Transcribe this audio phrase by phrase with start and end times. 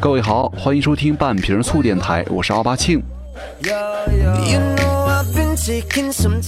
[0.00, 3.02] 各位好，欢迎收听半瓶醋电台，我是奥巴庆。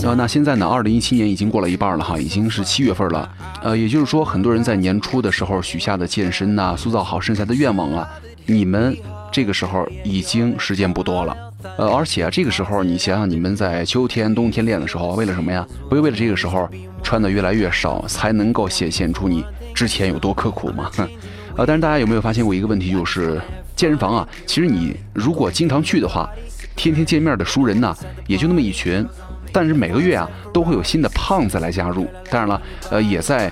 [0.03, 3.31] 呃，那现在呢，二零一七年已经过了一半了哈，已经是七月份了。
[3.63, 8.09] 呃，也就是说，很多人在年初的时候许下的健身呐、塑造好身材的愿望啊，
[8.47, 8.97] 你们
[9.31, 11.37] 这个时候已经时间不多了。
[11.77, 15.67] 呃，而且啊，这个时候你想想，你们在秋天、冬天练的时候，为了什么呀？
[15.91, 16.67] 不是为了这个时候
[17.03, 20.91] 穿的越来越少，才能够显现出你之前有多刻苦吗？
[20.97, 21.07] 哼
[21.59, 23.41] 呃，但是大家有没有发现过一个问题，就是
[23.75, 26.31] 健身房啊，其实你如果经常去的话，
[26.77, 27.93] 天天见面的熟人呢，
[28.29, 29.05] 也就那么一群。
[29.51, 32.07] 但是每个月啊，都会有新的胖子来加入。
[32.31, 33.51] 当然了，呃，也在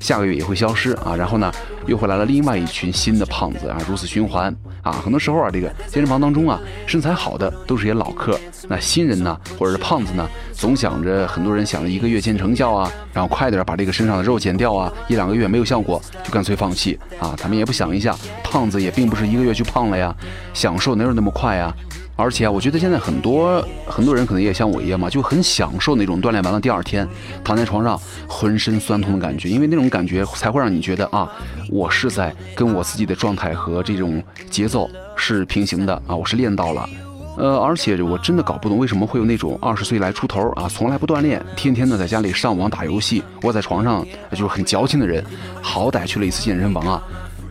[0.00, 1.14] 下个月也会消失啊。
[1.14, 1.52] 然后呢，
[1.86, 4.52] 又会来了另外一群新的胖子啊，如此循环
[4.90, 5.02] 啊。
[5.02, 17.34] 很多时候啊，这个健身房当中啊，身材好的都是些老客，那新人呢，或者是胖子呢，总想着很多人想着一个月见成效啊，然后快点把这个身上的肉减掉啊，一两个月没有效果就干脆放弃啊。
[17.36, 20.14] 他们也不想一下，胖子也并不是一个月就胖了呀，
[20.54, 21.74] 享受哪有那么快呀？
[22.16, 27.06] 而且啊，我觉得现在很多很多人可能也像我一样嘛，就很享受那种锻炼完了第二天
[27.44, 31.30] 躺在床上浑身酸痛的感觉，因为那种感觉才会让你觉得啊，
[31.70, 36.88] 我是在跟我自己的状态和这种节奏是平行的啊，我是练到了。
[37.36, 45.22] 呃，而且我真的搞不懂为什么会有那种二十岁来出头啊，从来不锻炼，天天的在家里上网打游戏，窝在床上就是很矫情的人，
[45.60, 47.02] 好歹去了一次健身房啊。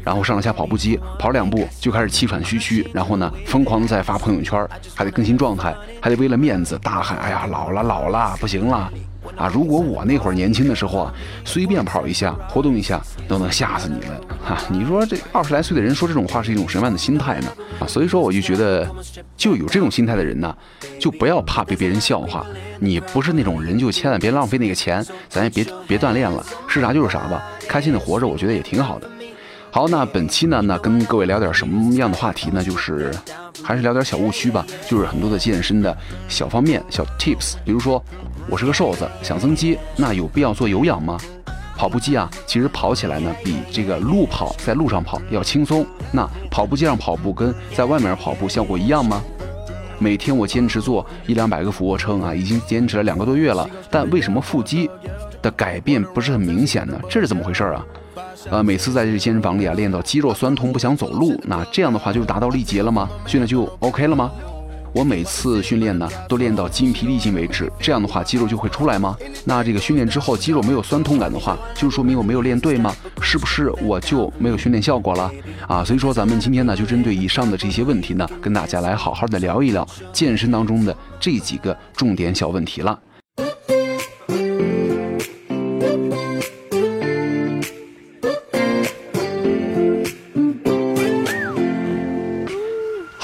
[0.05, 8.89] 然后上了下跑步机，跑两步就开始气喘吁吁，然后呢，疯狂的在发朋友圈，还得更新状态，还得为了面子大喊：“哎呀，老了老了，不行了！”
[9.35, 14.55] 啊，如果我那会儿年轻的时候啊，随便跑一下，活动一下，都能吓死你们哈！
[14.69, 17.51] 你说这二十来岁的人说这种话是一种什么样的心态呢？
[17.79, 18.87] 啊，所以说我就觉得，
[19.35, 20.55] 就有这种心态的人呢，
[20.99, 22.45] 就不要怕被别人笑话。
[22.79, 29.09] 你不是那种人，就千万别浪费那个钱，咱也别别锻炼了，是啥就是啥吧，开心的活着，我觉得也挺好的。
[29.75, 32.63] 好，那本期呢，那跟各位聊点什么样的话题呢？
[32.63, 33.13] 就是
[33.61, 35.93] 还是聊点小误区吧，就是很多的健身的
[36.29, 37.55] 小方面、小 tips。
[37.65, 38.01] 比如说，
[38.49, 41.17] 我是个瘦子，想增肌，那有必要做有氧吗？
[41.75, 45.85] 跑步机啊，其实跑起来呢，比这个路跑在路上跑要轻松。
[46.09, 49.21] 那跑步机上跑步跟在外面跑步效果一样吗？
[49.99, 54.89] 每天我坚持做一两百个俯卧撑啊，已经坚持了两个多月了，但为什么腹肌
[55.41, 56.97] 的改变不是很明显呢？
[57.09, 57.85] 这是怎么回事啊？
[58.49, 63.09] 呃，每次在这健身房里啊，练到肌肉酸痛不想走路，那这样的话就达到力竭了吗？
[63.25, 64.31] 训练就 OK 了吗？
[64.93, 69.17] 我每次训练呢，都练到筋疲力尽为止，这样的话肌肉就会出来吗？
[69.43, 72.95] 那这个训练之后肌肉没有酸痛感的话，就说明我没有练对吗？
[73.21, 75.29] 是不是我就没有训练效果了？
[75.67, 82.97] 啊，所以说咱们今天呢，就针对以上的这些问题呢，跟大家来好好的聊一聊健身当中的这几个重点小问题了。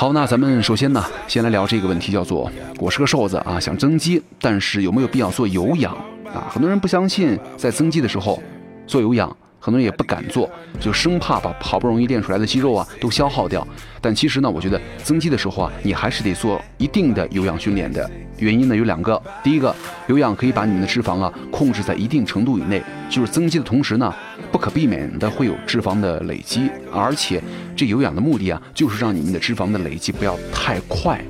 [0.02, 5.96] 好，那咱们首先呢，先来聊这个问题，叫做我是个瘦子啊，想增肌，但是有没有必要做有氧
[6.34, 6.50] 啊？
[6.50, 8.42] 很多人不相信在增肌的时候
[8.88, 10.50] 做有氧，很多人也不敢做，
[10.80, 13.66] 就生怕把好不容易练出来的肌肉啊都消耗掉。
[14.02, 18.10] 但其实呢，我觉得增肌的时候啊，你还是得做一定的有氧训练的。
[18.40, 19.74] 原因呢有两个，第一个，
[20.08, 24.12] 有氧可以把你们的脂肪啊控制在一定程度以内，就是增肌的同时呢，
[24.52, 27.40] 不可避免的会有脂肪的累积，而且
[27.76, 31.24] 这有氧的目的啊，就是让你们的脂肪的累积不要太快，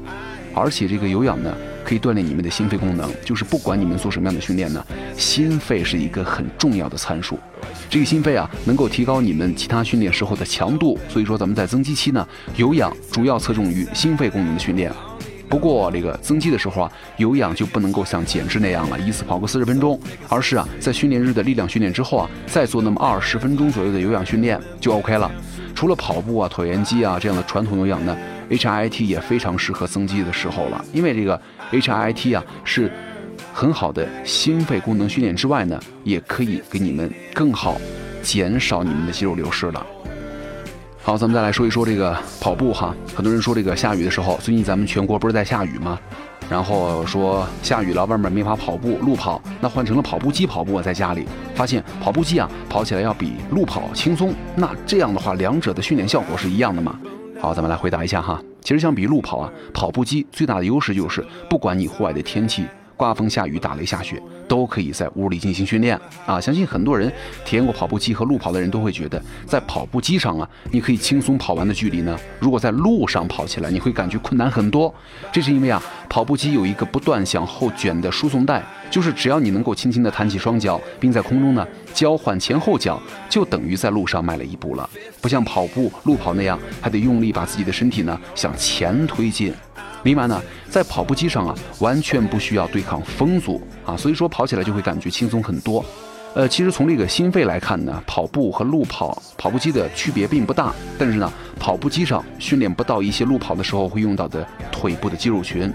[0.55, 1.53] 而且这个有氧呢，
[1.91, 4.81] 可以锻炼你们的心肺功能，就是不管你们做什么样的训练呢，
[5.17, 7.37] 心肺是一个很重要的参数，
[7.89, 12.25] 这个心肺啊，能够提高你们其他训练时候的强度，所以说咱们在增肌期呢，
[12.55, 14.89] 有氧主要侧重于心肺功能的训练。
[15.49, 19.99] 不过这个增肌的时候啊，有氧就不能够像减脂那样了，一次跑个四十分钟，
[20.29, 25.29] 而是啊，在训练日的力量训练之后啊，再做那么二十分钟左右的有氧训练就 OK 了。
[25.75, 28.15] 除了跑步啊、椭圆机啊这样的传统有氧呢
[28.51, 31.39] HIT 也非常适合增肌的时候了，因为这个
[31.71, 32.91] HIT 啊是
[33.53, 37.77] 很好的心肺功能训练之外呢，也可以给你们更好
[38.21, 39.85] 减少你们的肌肉流失了。
[41.03, 42.95] 好，咱们再来说一说这个跑步哈。
[43.15, 45.99] 很多人说这个下雨的时候，最近咱们全国不是在下雨吗？
[46.47, 50.79] 然后说下雨了，外面没法跑步，路跑，那换成了跑步机跑步。
[50.81, 51.25] 在家里
[51.55, 54.33] 发现跑步机啊，跑起来要比路跑轻松。
[54.55, 56.99] 那这样的话，两者的训练效果是一样的吗？
[57.41, 58.39] 好，咱们来回答一下哈。
[58.61, 62.67] 其实相比路跑啊，跑步机最大的优势就是，不管你户外的天气。
[63.01, 66.39] 刮风下雨、打雷下雪，都可以在屋里进行训练啊！
[66.39, 67.11] 相信很多人
[67.43, 74.93] 体验过跑步机和路跑的人都会觉得，在跑步机上啊，你可以轻松跑完的距离呢，如果在路上跑起来，你会感觉困难很多。
[75.31, 84.87] 这是因为啊，跑步机有一个不断向后卷的输送带，就是只要你能够轻轻地弹起双脚，并在空中呢交换前后脚，就等于在路上迈了一步了。
[85.19, 89.51] 不像跑步、路跑那样，还得用力把自己的身体呢向前推进。
[90.03, 95.83] 另外呢，在跑步机上啊，完全不需要对抗风阻啊，所以说跑起来就会感觉轻松很多。
[96.33, 105.71] 呃，其实从这个心肺来看呢，跑步和路跑跑步机的区别并不大，但是呢，跑步机上训练不到一些路跑的时候会用到的腿部的肌肉群，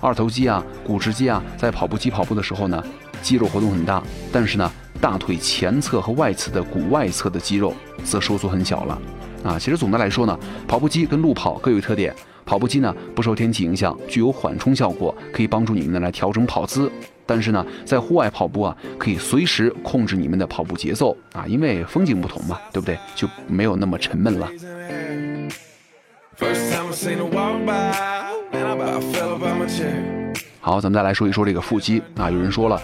[0.00, 2.82] 二头肌啊、股直肌啊，在跑步机跑步的时候呢，
[3.20, 4.02] 肌肉活动很大，
[4.32, 8.98] 但是呢，大腿前侧和外侧的股外侧的肌肉则收缩很小了。
[9.44, 12.14] 啊，其实总的来说呢，跑步机跟路跑各有特点。
[12.50, 16.90] 跑步机呢不受天气影响，具有缓冲效果，可以帮助你们呢来调整跑姿。
[17.24, 22.98] 但是呢，在户外跑步啊，可以随时控制你们的跑步节奏啊，因为风景不同嘛，对不对？
[23.14, 24.48] 就没有那么沉闷了。
[30.60, 32.28] 好，咱们再来说一说这个腹肌啊。
[32.28, 32.74] 有人说了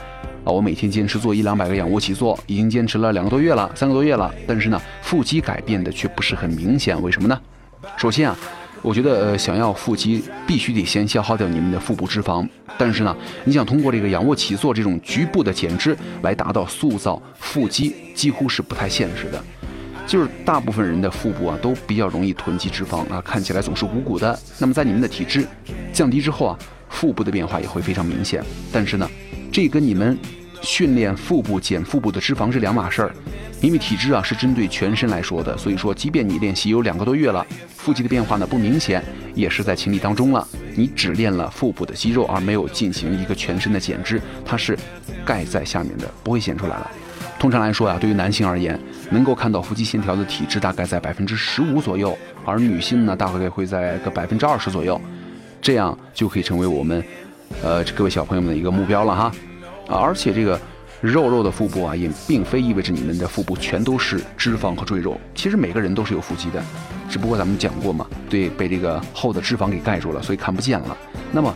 [0.44, 7.40] 啊，我每天坚持做一两百个仰卧起坐，已经坚持了两个多月了，三个多月了，但是呢，腹肌改变的却不是很明显，为什么呢？
[7.96, 8.38] 首先啊。
[8.82, 12.48] 我觉得，呃，想要腹肌，必须得先消耗掉你们的腹部脂肪。
[12.78, 19.42] 但是呢，你想通过这个仰卧起坐这种局部的减脂来达到塑造腹肌，几乎是不太现实的。
[20.06, 24.38] 就是大部分人的腹部啊，都比较容易囤积脂肪啊，看起来总是鼓鼓的。
[24.58, 25.44] 那么在你们的体质
[25.92, 26.58] 降低之后啊，
[26.88, 28.40] 腹部的变化也会非常明显。
[28.72, 29.10] 但是呢，
[29.50, 30.16] 这跟你们
[30.62, 33.12] 训练腹部减腹部的脂肪是两码事儿。
[33.62, 37.44] 因为体质啊是针对全身来说的，所以说即便你练习有两个多月了，
[37.74, 39.02] 腹肌的变化呢不明显，
[39.34, 40.46] 也是在情理当中了。
[40.74, 44.78] 你只练了腹部的肌肉，而没有进行一个全身的减脂，它是
[45.24, 46.90] 盖在下面的，不会显出来了。
[47.38, 48.78] 通常来说呀，对于男性而言，
[49.10, 55.00] 能够看到腹肌线条的体质大概在百分之十五左右，而女性呢大概会在个百分之二十左右，
[55.62, 57.02] 这样就可以成为我们，
[57.62, 59.32] 呃，各位小朋友们的一个目标了哈。
[59.88, 60.58] 啊，而且这个。
[61.02, 65.20] 肉肉的腹部啊，也并非意味着你们的腹部全都是脂肪和赘肉。
[65.34, 66.60] 其实每个人都是有腹肌的，
[67.06, 70.96] 只不过咱们讲过嘛，对，被这个厚的脂肪给盖住了，所以看不见了。
[71.30, 71.54] 那么，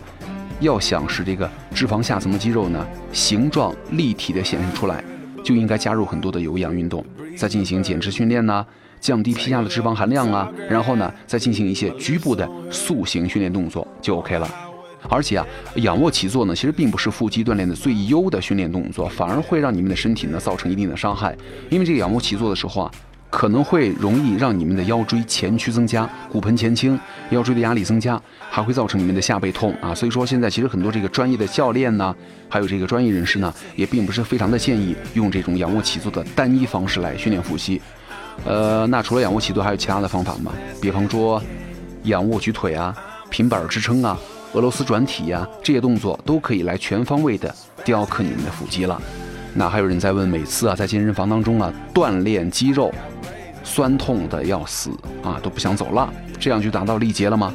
[0.59, 5.03] 要想使这个脂肪下层的肌肉呢，形状立体的显示出来，
[5.43, 7.03] 就应该加入很多的有氧运动，
[7.35, 8.63] 再进行减脂训练呢，
[8.99, 14.47] 降低皮下的脂肪含量啊，然后呢，再进行一些局部的塑形训练动作，就 OK 了。
[15.09, 15.45] 而且啊，
[15.75, 21.35] 仰卧起坐呢，其实并不是腹肌锻炼的最优的训练动作，反而会让你们的身体呢造成一定的伤害。
[21.69, 22.91] 因为这个仰卧起坐的时候啊，
[23.29, 26.99] 可能会容易让你们的腰椎前屈增加，骨盆前倾，
[27.31, 29.93] 腰椎的压力增加，还会造成你们的下背痛啊。
[29.95, 32.15] 所以说现在其实很多这个专业的教练呢，
[32.47, 37.81] 还有这个专业人士呢，也并不是非常的建议用这种仰卧起坐的单一方式来训练腹肌。
[38.45, 40.51] 呃，那除了仰卧起坐，还有其他的方法吗？
[40.81, 41.41] 比方说
[42.03, 42.95] 仰卧举腿啊，
[43.29, 44.17] 平板支撑啊。
[44.53, 47.53] 俄罗斯转体呀，这些动作都可以来全方位的
[47.85, 49.01] 雕刻你们的腹肌了。
[49.53, 52.93] 那还有人在问，每次啊在健身房当中啊锻炼肌肉，
[53.63, 54.91] 酸痛的要死
[55.23, 57.53] 啊，都不想走了，这样就达到力竭了吗？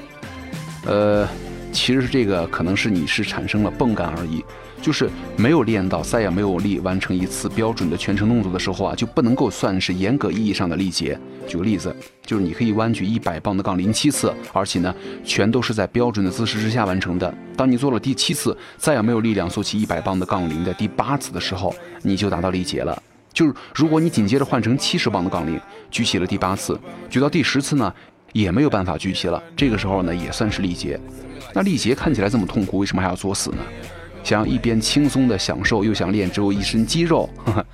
[0.87, 1.28] 呃，
[1.72, 4.44] 其实是这个可能是你是产生了泵感而已。
[4.87, 11.19] 就是没有练到，再也没有力完成一次标准的全程动作的时候啊，就不能够算是严格意义上的力竭。
[11.49, 11.93] 举个例子，
[12.25, 14.94] 就是你可以弯举一百磅的杠铃七次，而且呢，
[15.25, 17.35] 全都是在标准的姿势之下完成的。
[17.56, 23.03] 当你做了第七次，再也没有力量做起一百磅的杠铃的第八次的时候，你就达到力竭了。
[23.32, 25.61] 就是如果你紧接着换成七十磅的杠铃，
[25.91, 26.79] 举起了第八次，
[27.10, 27.93] 举到第十次呢，
[28.32, 30.96] 也没有办法举起了，这个时候呢，也算是力竭。
[31.53, 33.58] 那力竭看起来这么痛苦，为什么还要作死呢？
[34.27, 37.67] 想要一边轻松的享受，又想练只有一身肌肉，呵呵，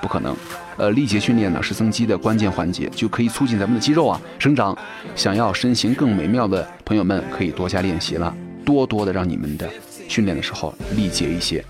[0.00, 0.34] 不可能。
[0.78, 4.74] 呃，力竭训练呢是增肌的关键环节，就可以促进咱们的肌肉啊生长。
[5.14, 8.34] 想要身形更美妙的朋友们，可以多加练习了，
[8.64, 9.68] 多多的让你们的
[10.08, 11.62] 训练的时候力竭一些。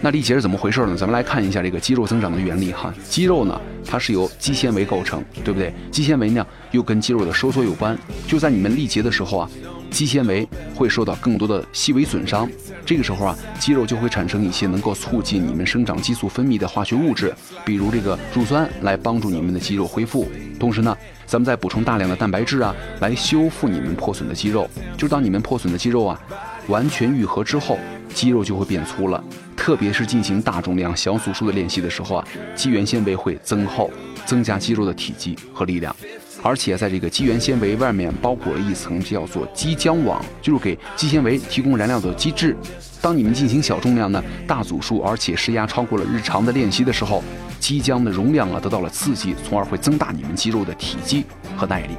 [0.00, 0.96] 那力竭是怎么回事呢？
[0.96, 2.90] 咱们来看一下这个肌肉增长的原理哈。
[3.06, 5.74] 肌肉呢，它是由肌纤维构成，对不对？
[5.90, 7.94] 肌纤维呢又跟肌肉的收缩有关。
[8.26, 9.50] 就在你们力竭的时候啊。
[9.90, 12.48] 肌纤维会受到更多的细微损伤，
[12.84, 20.28] 这个时候啊，肌肉就会产生一些能够促进你们生长激素分泌的化学物质，比如这个乳酸，来帮助你们的肌肉恢复。
[20.58, 24.68] 同时呢，咱们再补充大量的蛋白质啊，来修复你们破损的肌肉。
[24.96, 26.20] 就当你们破损的肌肉啊
[26.66, 27.78] 完全愈合之后，
[28.12, 29.22] 肌肉就会变粗了。
[29.56, 33.90] 特别是进行大重量小组数的练习的时候啊，肌原纤维会增厚，
[34.24, 35.94] 增加肌肉的体积和力量。
[36.42, 42.56] 而且在这个肌原纤维外面包裹了一层叫做肌浆网，就是给肌纤维提供燃料的机制。
[43.00, 47.22] 当你们进行小重量呢大组数，而且施压超过了日常的练习的时候，
[47.58, 51.24] 肌浆的容量啊得到了刺激，从而会增大你们肌肉的体积
[51.56, 51.96] 和耐力。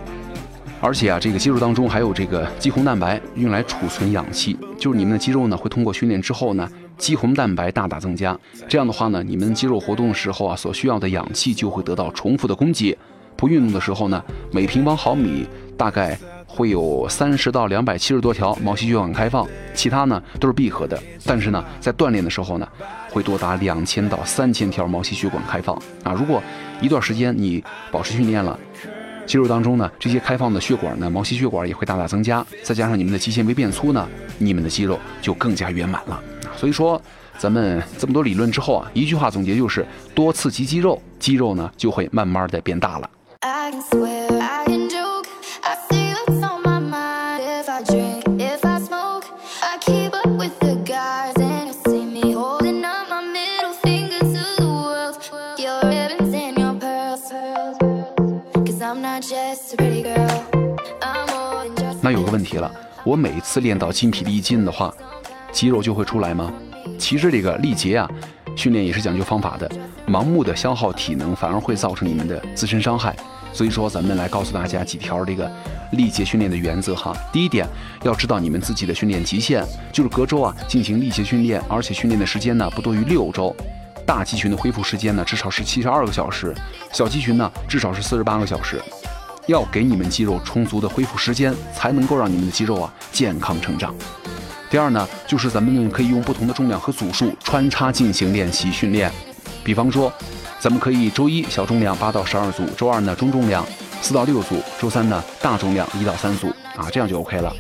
[0.82, 4.58] 而且啊，这个肌肉当中还有这个肌红蛋白，用来储存氧气。
[4.78, 8.38] 就是你们的肌肉呢会通过训练之后呢，肌红蛋白大大增加。
[8.70, 12.98] 这样的话呢，你们肌肉活动的时候啊，所需要的氧气就会得到重复的供给。
[13.40, 21.02] 不运动的时候呢，每平方毫米大概会有三十到两百七十多条毛细血管开放，其他呢都是闭合的。
[21.26, 22.68] 但是呢，在锻炼的时候呢，
[23.10, 26.12] 会多达两千到三千条毛细血管开放啊。
[26.12, 26.44] 如果
[26.82, 28.60] 一段时间你保持训练了，
[29.26, 34.06] 肌肉当中呢这些开放的血管呢，毛细血管也会大大增加，再加上你们的肌纤维变粗呢，
[34.38, 36.22] 你们的肌肉就更加圆满了。
[36.58, 37.02] 所以说，
[37.38, 43.10] 咱们这么多理论之后啊，一句话总结就是：多刺激肌肉，肌肉呢就会慢慢的变大了。
[62.02, 62.72] 那有个问题了，
[63.04, 64.92] 我每次练到筋疲力尽的话，
[65.52, 66.52] 肌肉就会出来吗？
[66.98, 68.10] 其实这个力竭啊。
[68.56, 69.70] 训练也是讲究方法的，
[70.08, 73.16] 盲目的消耗体能反而会造成你们的自身伤害。
[73.52, 75.52] 所以说，咱们来告诉大家几条这个
[75.92, 77.16] 力竭训练的原则哈。
[77.32, 77.68] 第一点，
[78.04, 83.56] 要知道你们自己的训练极限，就是隔周啊进行力竭训练，而且训练的时间呢不多于六周。
[84.06, 86.56] 大肌群的恢复时间呢至少是七十二个小时，
[86.92, 88.82] 小肌群呢至少是四十八个小时。
[89.48, 93.94] 要给你们肌肉充足的恢复时间，才能够让你们的肌肉啊健康成长。
[94.70, 99.12] 第二呢，就是咱们可以用不同的重量和组数穿插进行练习训练。
[99.64, 100.14] 比方说，
[100.60, 103.66] 咱们可以周一小重量八到十二组，周二呢中重量
[104.02, 107.54] 四到六组，周三呢大重量一到三组啊，这样就 OK 了。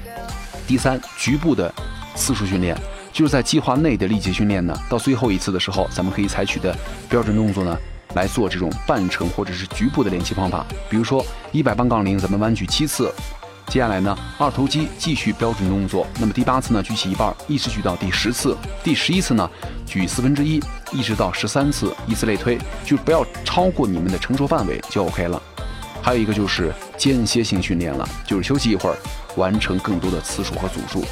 [0.67, 1.73] 第三，局部的
[2.13, 2.77] 次数训练，
[3.13, 6.77] 就是在计划内的力竭训练呢，到最后一次的时候，咱们可以采取的
[7.09, 7.77] 标准动作呢
[8.15, 10.65] 来做这种半程或者是局部的练习方法。
[10.89, 13.09] 比如说一百磅杠铃，咱们弯举七次。
[13.69, 16.07] 接下来呢，二头肌继续标准动作。
[16.19, 18.57] 那么第八次呢，举起一半，一直举到第十次。
[18.83, 19.47] 第十一次呢，
[19.85, 20.59] 举四分之一，
[20.91, 25.39] 一直到十三次，以此类推，就不要超过你们的承受范围就 OK 了。
[26.01, 28.97] 还有一个就是间歇性训练了，就是休息一会儿，
[29.35, 31.05] 完成更多的次数和组数。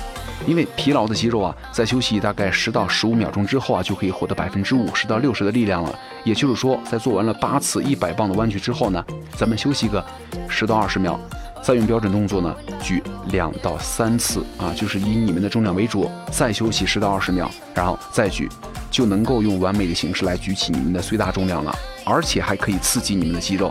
[0.47, 5.93] 因为疲劳的肌肉啊，在休息大概十到十五秒钟之后啊，就可以获得百分之五十到六十的力量了。
[6.23, 9.03] 也就是说，在做完了八次一百磅的弯举之后呢，
[9.35, 10.03] 咱们休息个
[10.49, 11.19] 十到二十秒。
[11.67, 18.47] 再用标准动作呢，举两到三次啊，就是以你们的重量为主，再休息十到二十秒，然后再举，
[18.89, 23.69] 就能够用完美的形式来举起你们的最大重量了，而且还可以刺激你们的肌肉。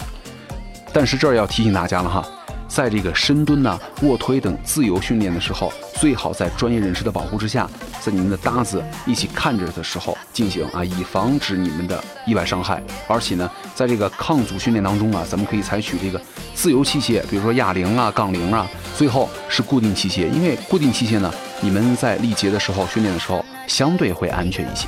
[0.93, 2.23] 但是这儿要提醒大家了哈。
[2.69, 7.67] 在这个深蹲呢、卧推等自由训练的时候，最好在专业人士的保护之下，
[8.07, 12.81] 在你们的搭子一起看着的时候进行啊，以防止你们的意外伤害。
[13.09, 16.21] 而且呢，在这个抗阻训练当中啊，咱们可以采取这个
[16.55, 18.65] 自由器械，比如说哑铃啊、杠铃啊。
[18.97, 24.87] 最后是固定器械，因为固定器械呢，你们在力竭的时候训练的时候相对会安全一些。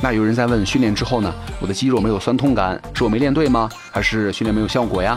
[0.00, 3.70] 那有人在问，训练之后呢，我的肌肉没有酸痛感，是我没练对吗？
[3.92, 5.16] 还是训练没有效果呀？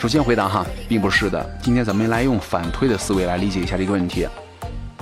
[0.00, 1.58] 首先回答哈，并不是的。
[1.62, 4.26] 今天咱们来用反推的思维来理解一下这个问题。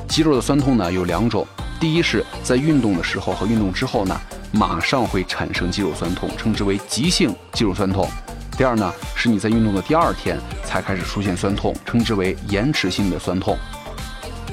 [0.08, 1.46] 肌肉的酸痛呢有两种，
[1.78, 4.18] 第一是在运动的时候和运动之后呢，
[4.52, 8.08] 马上会产生肌肉酸痛，称之为急性肌肉酸痛。
[8.56, 13.56] 第二呢，是你在运动的第二天才开始出现酸痛，称之为延迟性的酸痛。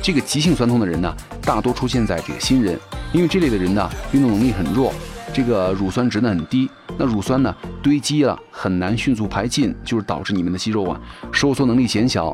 [0.01, 2.77] 这个急性酸痛的人呢，大多出现在这个新人，
[3.13, 4.93] 因为这类的人呢，运动能力很弱。
[5.33, 11.00] 这个乳酸值呢很低，那乳酸呢堆积了很难迅速排尽，就是导致你们的肌肉啊
[11.31, 12.31] 收缩能力减小，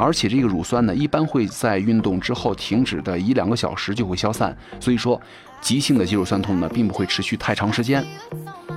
[0.00, 5.20] 而且这个乳酸呢一般会在运动之后停止的一两个小时就会消散，所以说
[5.60, 8.02] 急性的肌肉酸痛呢并不会持续太长时间。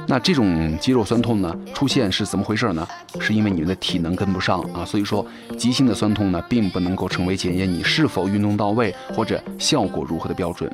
[0.05, 2.85] 那这种肌肉酸痛呢出现是怎么回事呢？
[3.21, 5.25] 是因为你们的体能跟不上啊，所以说
[5.57, 10.69] 急性的酸痛呢并不能够成为检验你是否运动到位或者效果如何的标准。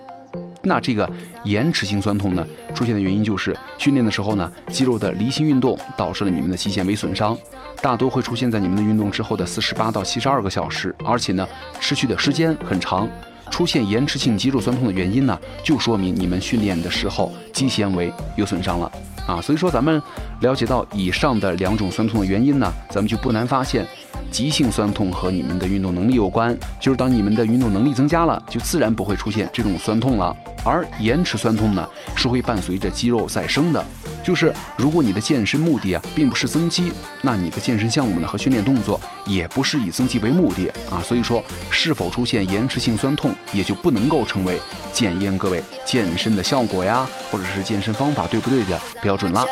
[0.62, 1.10] 那这个
[1.44, 7.38] 延迟性酸痛呢，出现的原因就是训练的时候呢，肌肉的离心运动导致了你们的肌纤维损伤，
[7.82, 11.48] 大多会出现在你们的运动之后的四十八到七十二个小时，而且呢，
[11.80, 13.08] 持续的时间很长。
[13.50, 18.92] 出现延迟性肌肉酸痛的原因呢，就说明你们训练的时候肌纤维有损伤了
[19.26, 19.42] 啊。
[19.42, 20.00] 所以说，咱们
[20.42, 23.88] 了解到以上的两种酸痛的原因呢，咱们就不难发现。
[24.30, 30.36] 急性酸痛和你们的运动能力有关，就是当你们的运动能力增加了，就自然不会出现这种酸痛了。
[30.64, 33.84] 而延迟酸痛呢，是会伴随着肌肉再生的。
[34.24, 41.02] 就是如果你的健身目的啊，并不是增肌，那你的健身项目呢和训练动作也不是以增肌为目的啊。
[41.02, 44.60] 所以说，是否出现延迟性酸痛，也就不能够成为
[44.92, 49.46] 检验各位健身的效果呀，或者是健身方法对不对的标准了。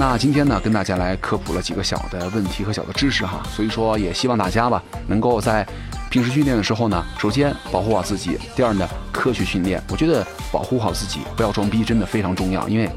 [0.00, 5.62] 那今天呢，跟大家来科普了几个小的问题和小的知识哈，所以说也希望大家吧，能够在
[6.08, 9.78] 平时训练的时候呢，首先保护好自己，第二呢，科学训练。
[9.90, 12.66] 我觉得保护好自己，不要装逼，真的非常重要。
[12.66, 12.88] 因为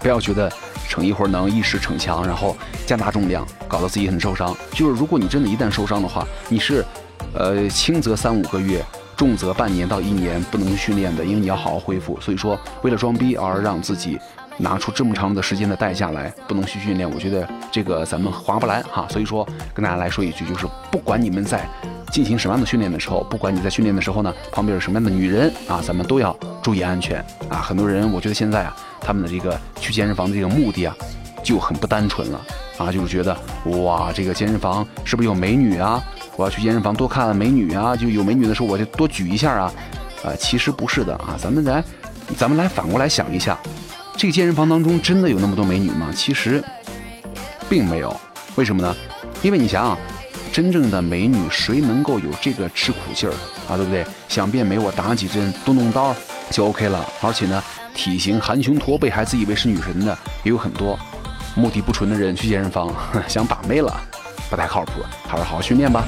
[0.00, 0.50] 不要觉得
[0.88, 2.56] 逞一会儿能，一时逞强，然后
[2.86, 4.56] 加大重量，搞得自己很受伤。
[4.72, 6.82] 就是如果你真的一旦受伤的话，你是，
[7.34, 8.82] 呃，轻则三五个月，
[9.14, 12.18] 重则半年到一年不能训练的，因为你要好好恢复。
[12.18, 14.18] 所以说，为了装逼而让自己。
[14.60, 19.06] 拿出这么长的时间的代价来，不能去训练，我觉得这个咱们划不来哈。
[19.08, 21.66] 所以说，跟大家来说一句，就是不管你们在
[22.12, 27.58] 进行什么样的训练的时候，不管你在训练的时候呢，旁边有什么样的女人啊，咱们都要注意安全啊。
[27.58, 30.94] 很多人，我觉得现在啊，他们的这个去健身房的这个目的啊，
[31.42, 32.40] 就很不单纯了
[32.76, 33.36] 啊，就是觉得
[33.82, 36.02] 哇，这个健身房是不是有美女啊？
[36.36, 39.72] 我要去健身房多看看美女啊，就有美女的时候我就多举一下啊。
[40.22, 41.82] 呃，其实不是的啊，咱们来，
[42.36, 43.58] 咱们来反过来想一下。
[44.20, 46.12] 这个健身房当中真的有那么多美女吗？
[46.14, 46.62] 其实，
[47.70, 48.14] 并没有。
[48.54, 48.94] 为什么呢？
[49.40, 49.98] 因为你想想，
[50.52, 53.32] 真正的美女谁能够有这个吃苦劲儿
[53.66, 53.78] 啊？
[53.78, 54.04] 对不对？
[54.28, 56.14] 想变美，我打几针，动动刀
[56.50, 57.02] 就 OK 了。
[57.22, 60.12] 而且呢，体型含胸驼背还自以为是女神的
[60.44, 60.98] 也有很多。
[61.54, 62.94] 目的不纯的人去健身房
[63.26, 63.98] 想把妹了，
[64.50, 65.02] 不太靠谱。
[65.26, 66.04] 还是好好训练吧。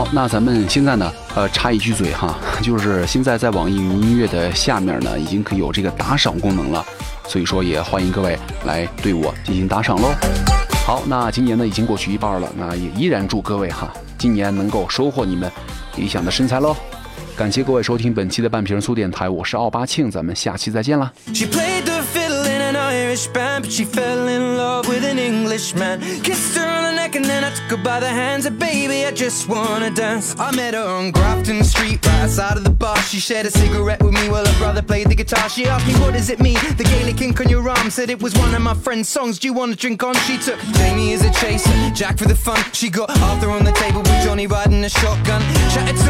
[0.00, 6.82] 好，那咱们现在呢，呃，插一句嘴哈， 就是现在在网易云音乐的下面呢，已经可以有这个打赏功能了，
[7.28, 10.08] 所以说也欢迎各位来对我进行打赏喽。
[10.86, 15.52] 好，那今年呢已经过去一半了，那也依然祝各位哈，今年能够收获你们
[15.96, 16.74] 理想的身材喽。
[17.36, 21.12] 感谢各位收听本期的半瓶醋电台，我是奥巴庆，咱们下期再见啦。
[27.10, 28.46] Neck and then I took her by the hands.
[28.46, 30.38] And baby, I just wanna dance.
[30.38, 32.96] I met her on Grafton Street, right outside of the bar.
[33.02, 35.48] She shared a cigarette with me while her brother played the guitar.
[35.48, 36.58] She asked me, What does it mean?
[36.76, 39.40] The Gaelic ink on your arm said it was one of my friend's songs.
[39.40, 40.14] Do you wanna drink on?
[40.26, 42.62] She took Jamie as a chaser, Jack for the fun.
[42.72, 45.42] She got Arthur on the table with Johnny riding a shotgun.
[45.74, 46.09] Chatted some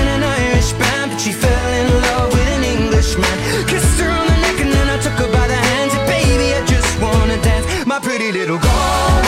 [0.00, 3.38] in an Irish band, but she fell in love with an.
[3.70, 5.92] Kissed her on the neck and then I took her by the hands.
[5.94, 9.27] And baby, I just wanna dance, my pretty little girl.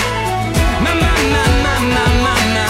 [0.83, 2.60] na na na na na na